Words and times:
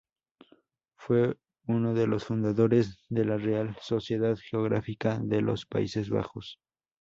Fue 0.97 1.37
uno 1.67 1.93
de 1.93 2.07
los 2.07 2.23
fundadores 2.25 3.05
de 3.09 3.23
la 3.23 3.37
Real 3.37 3.77
Sociedad 3.83 4.35
Geográfica 4.49 5.19
de 5.21 5.41
los 5.43 5.67
Países 5.67 6.09
Bajos. 6.09 6.59